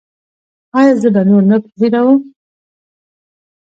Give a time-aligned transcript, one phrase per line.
[0.77, 2.19] ایا زه به نور نه هیروم؟